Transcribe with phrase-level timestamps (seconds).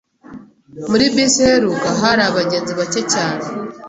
[0.89, 3.43] Muri bisi iheruka hari abagenzi bake cyane